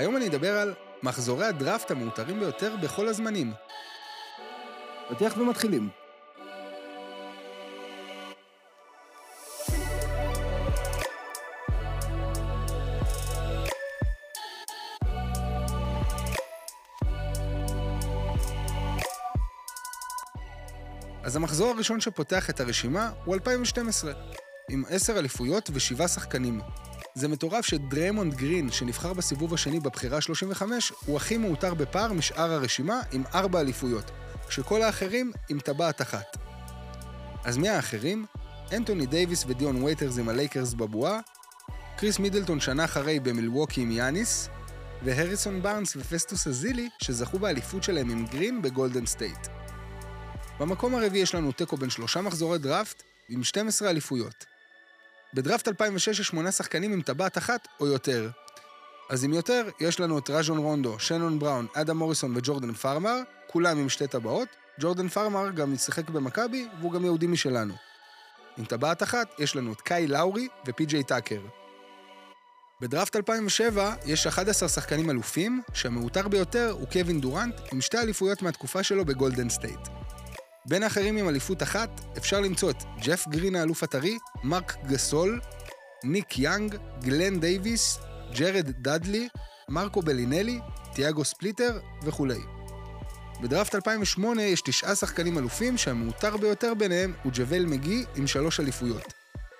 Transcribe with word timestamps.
היום 0.00 0.16
אני 0.16 0.28
אדבר 0.28 0.58
על 0.58 0.74
מחזורי 1.02 1.46
הדראפט 1.46 1.90
המעוטרים 1.90 2.40
ביותר 2.40 2.76
בכל 2.82 3.08
הזמנים. 3.08 3.52
פתיח 5.08 5.36
ומתחילים. 5.36 5.88
אז 21.22 21.36
המחזור 21.36 21.70
הראשון 21.70 22.00
שפותח 22.00 22.50
את 22.50 22.60
הרשימה 22.60 23.10
הוא 23.24 23.34
2012, 23.34 24.12
עם 24.70 24.84
10 24.88 25.18
אליפויות 25.18 25.70
ו-7 25.70 26.08
שחקנים. 26.08 26.60
זה 27.20 27.28
מטורף 27.28 27.66
שדריימונד 27.66 28.34
גרין, 28.34 28.70
שנבחר 28.70 29.12
בסיבוב 29.12 29.54
השני 29.54 29.80
בבחירה 29.80 30.20
35, 30.20 30.92
הוא 31.06 31.16
הכי 31.16 31.36
מעוטר 31.36 31.74
בפער 31.74 32.12
משאר 32.12 32.52
הרשימה 32.52 33.00
עם 33.12 33.22
4 33.34 33.60
אליפויות, 33.60 34.10
כשכל 34.48 34.82
האחרים 34.82 35.32
עם 35.48 35.58
טבעת 35.58 36.02
אחת. 36.02 36.36
אז 37.44 37.56
מי 37.56 37.68
האחרים? 37.68 38.26
אנטוני 38.72 39.06
דייוויס 39.06 39.44
ודיון 39.48 39.82
וייטרס 39.82 40.18
עם 40.18 40.28
הלייקרס 40.28 40.74
בבועה, 40.74 41.20
קריס 41.96 42.18
מידלטון 42.18 42.60
שנה 42.60 42.84
אחרי 42.84 43.20
במילווקי 43.20 43.80
עם 43.80 43.90
יאניס, 43.90 44.48
והריסון 45.04 45.62
בארנס 45.62 45.96
ופסטוס 45.96 46.46
אזילי, 46.46 46.88
שזכו 47.02 47.38
באליפות 47.38 47.82
שלהם 47.82 48.10
עם 48.10 48.26
גרין 48.26 48.62
בגולדן 48.62 49.06
סטייט. 49.06 49.46
במקום 50.60 50.94
הרביעי 50.94 51.22
יש 51.22 51.34
לנו 51.34 51.52
תיקו 51.52 51.76
בין 51.76 51.90
שלושה 51.90 52.20
מחזורי 52.20 52.58
דראפט 52.58 53.02
עם 53.28 53.44
12 53.44 53.90
אליפויות. 53.90 54.49
בדראפט 55.34 55.68
2006 55.68 56.08
יש 56.08 56.26
שמונה 56.26 56.52
שחקנים 56.52 56.92
עם 56.92 57.02
טבעת 57.02 57.38
אחת 57.38 57.68
או 57.80 57.86
יותר. 57.86 58.30
אז 59.10 59.24
עם 59.24 59.32
יותר, 59.32 59.68
יש 59.80 60.00
לנו 60.00 60.18
את 60.18 60.30
ראז'ון 60.30 60.58
רונדו, 60.58 60.98
שנון 60.98 61.38
בראון, 61.38 61.66
אדם 61.74 61.96
מוריסון 61.96 62.36
וג'ורדן 62.36 62.72
פארמר, 62.72 63.16
כולם 63.46 63.78
עם 63.78 63.88
שתי 63.88 64.06
טבעות. 64.06 64.48
ג'ורדן 64.80 65.08
פארמר 65.08 65.50
גם 65.50 65.72
משחק 65.72 66.10
במכבי, 66.10 66.68
והוא 66.80 66.92
גם 66.92 67.04
יהודי 67.04 67.26
משלנו. 67.26 67.74
עם 68.58 68.64
טבעת 68.64 69.02
אחת, 69.02 69.28
יש 69.38 69.56
לנו 69.56 69.72
את 69.72 69.80
קאי 69.80 70.06
לאורי 70.06 70.48
ופי.ג'יי 70.66 71.04
טאקר. 71.04 71.40
בדראפט 72.80 73.16
2007 73.16 73.94
יש 74.06 74.26
11 74.26 74.68
שחקנים 74.68 75.10
אלופים, 75.10 75.62
שהמעוטר 75.74 76.28
ביותר 76.28 76.70
הוא 76.70 76.88
קווין 76.92 77.20
דורנט, 77.20 77.54
עם 77.72 77.80
שתי 77.80 77.98
אליפויות 77.98 78.42
מהתקופה 78.42 78.82
שלו 78.82 79.04
בגולדן 79.04 79.48
סטייט. 79.48 79.99
בין 80.70 80.82
האחרים 80.82 81.16
עם 81.16 81.28
אליפות 81.28 81.62
אחת, 81.62 82.00
אפשר 82.18 82.40
למצוא 82.40 82.70
את 82.70 82.82
ג'ף 83.02 83.28
גרין 83.28 83.56
האלוף 83.56 83.82
הטרי, 83.82 84.18
מרק 84.44 84.76
גסול, 84.86 85.40
ניק 86.04 86.38
יאנג, 86.38 86.76
גלן 87.00 87.40
דייוויס, 87.40 87.98
ג'רד 88.34 88.70
דאדלי, 88.70 89.28
מרקו 89.68 90.02
בלינלי, 90.02 90.60
תיאגו 90.94 91.24
ספליטר 91.24 91.78
וכולי. 92.02 92.40
בדראפט 93.42 93.74
2008 93.74 94.42
יש 94.42 94.60
תשעה 94.60 94.94
שחקנים 94.94 95.38
אלופים 95.38 95.78
שהמעוטר 95.78 96.36
ביותר 96.36 96.74
ביניהם 96.74 97.12
הוא 97.22 97.32
ג'בל 97.32 97.64
מגי 97.64 98.04
עם 98.16 98.26
שלוש 98.26 98.60
אליפויות. 98.60 99.12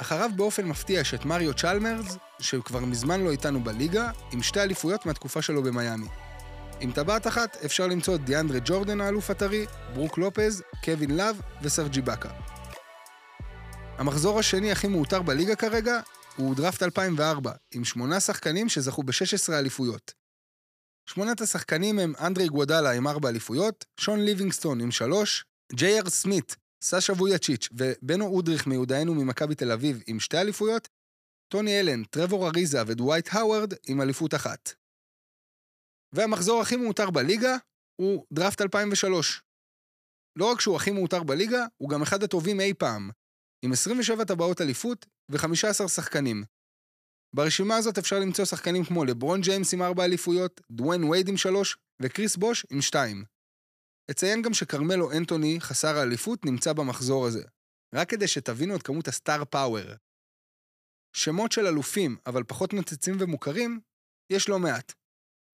אחריו 0.00 0.30
באופן 0.36 0.64
מפתיע 0.64 1.00
יש 1.00 1.14
את 1.14 1.24
מריו 1.24 1.54
צ'למרס, 1.54 2.16
שכבר 2.40 2.80
מזמן 2.80 3.20
לא 3.20 3.30
איתנו 3.30 3.64
בליגה, 3.64 4.10
עם 4.32 4.42
שתי 4.42 4.60
אליפויות 4.60 5.06
מהתקופה 5.06 5.42
שלו 5.42 5.62
במיאמי. 5.62 6.08
עם 6.80 6.92
טבעת 6.92 7.26
אחת 7.26 7.56
אפשר 7.64 7.86
למצוא 7.86 8.14
את 8.14 8.24
דיאנדרה 8.24 8.58
ג'ורדן 8.64 9.00
האלוף 9.00 9.30
הטרי, 9.30 9.66
ברוק 9.94 10.18
לופז, 10.18 10.62
קווין 10.84 11.16
לאב 11.16 11.40
וסרג'י 11.62 12.00
באקה. 12.00 12.30
המחזור 13.98 14.38
השני 14.38 14.72
הכי 14.72 14.88
מעוטר 14.88 15.22
בליגה 15.22 15.56
כרגע 15.56 16.00
הוא 16.36 16.54
דראפט 16.54 16.82
2004, 16.82 17.52
עם 17.74 17.84
שמונה 17.84 18.20
שחקנים 18.20 18.68
שזכו 18.68 19.02
ב-16 19.02 19.52
אליפויות. 19.52 20.12
שמונת 21.10 21.40
השחקנים 21.40 21.98
הם 21.98 22.12
אנדרי 22.20 22.48
גוודלה 22.48 22.92
עם 22.92 23.08
ארבע 23.08 23.28
אליפויות, 23.28 23.84
שון 24.00 24.20
ליבינגסטון 24.20 24.80
עם 24.80 24.90
שלוש, 24.90 25.44
ג'יי 25.72 26.00
אר 26.00 26.08
סמית, 26.08 26.56
סשה 26.84 27.12
וויאצ'יץ' 27.12 27.68
ובנו 27.72 28.26
אודריך 28.26 28.66
מיודענו 28.66 29.14
ממכבי 29.14 29.54
תל 29.54 29.72
אביב 29.72 30.02
עם 30.06 30.20
שתי 30.20 30.38
אליפויות, 30.38 30.88
טוני 31.48 31.80
אלן, 31.80 32.04
טרבור 32.04 32.46
אריזה 32.48 32.82
ודווייט 32.86 33.28
האוורד 33.32 33.74
עם 33.86 34.00
אליפות 34.00 34.34
אחת. 34.34 34.77
והמחזור 36.12 36.60
הכי 36.60 36.76
מעוטר 36.76 37.10
בליגה 37.10 37.56
הוא 38.00 38.26
דראפט 38.32 38.60
2003. 38.60 39.42
לא 40.38 40.52
רק 40.52 40.60
שהוא 40.60 40.76
הכי 40.76 40.90
מעוטר 40.90 41.22
בליגה, 41.22 41.66
הוא 41.76 41.90
גם 41.90 42.02
אחד 42.02 42.22
הטובים 42.22 42.60
אי 42.60 42.74
פעם, 42.74 43.10
עם 43.64 43.72
27 43.72 44.24
טבעות 44.24 44.60
אליפות 44.60 45.06
ו-15 45.30 45.88
שחקנים. 45.88 46.44
ברשימה 47.36 47.76
הזאת 47.76 47.98
אפשר 47.98 48.18
למצוא 48.18 48.44
שחקנים 48.44 48.84
כמו 48.84 49.04
לברון 49.04 49.40
ג'יימס 49.40 49.74
עם 49.74 49.82
4 49.82 50.04
אליפויות, 50.04 50.60
דוויין 50.70 51.04
וייד 51.04 51.28
עם 51.28 51.36
3 51.36 51.76
וקריס 52.02 52.36
בוש 52.36 52.66
עם 52.70 52.80
2. 52.80 53.24
אציין 54.10 54.42
גם 54.42 54.54
שכרמלו 54.54 55.12
אנטוני, 55.12 55.60
חסר 55.60 55.96
האליפות, 55.96 56.44
נמצא 56.44 56.72
במחזור 56.72 57.26
הזה. 57.26 57.42
רק 57.94 58.10
כדי 58.10 58.28
שתבינו 58.28 58.76
את 58.76 58.82
כמות 58.82 59.08
ה 59.08 59.15
star 59.15 59.44
power. 59.44 59.94
שמות 61.16 61.52
של 61.52 61.66
אלופים, 61.66 62.16
אבל 62.26 62.44
פחות 62.44 62.72
נוצצים 62.72 63.16
ומוכרים, 63.20 63.80
יש 64.32 64.48
לא 64.48 64.58
מעט. 64.58 64.92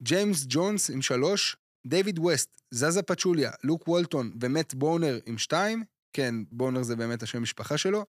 ג'יימס 0.03 0.45
ג'ונס 0.47 0.89
עם 0.89 1.01
שלוש, 1.01 1.57
דיוויד 1.87 2.19
ווסט, 2.19 2.61
זזה 2.71 3.01
פצ'וליה, 3.01 3.51
לוק 3.63 3.87
וולטון 3.87 4.31
ומט 4.41 4.73
בונר 4.73 5.19
עם 5.25 5.37
שתיים, 5.37 5.83
כן, 6.13 6.35
בונר 6.51 6.83
זה 6.83 6.95
באמת 6.95 7.23
השם 7.23 7.41
משפחה 7.41 7.77
שלו, 7.77 8.05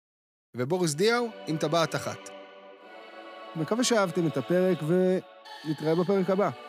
ובוריס 0.56 0.94
דיאו 0.94 1.28
עם 1.46 1.56
טבעת 1.56 1.94
אחת. 1.94 2.19
מקווה 3.56 3.84
שאהבתם 3.84 4.26
את 4.26 4.36
הפרק 4.36 4.78
ונתראה 4.82 5.94
בפרק 5.94 6.30
הבא. 6.30 6.66